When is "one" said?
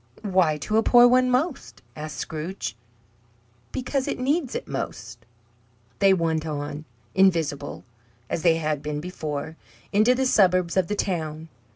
1.07-1.29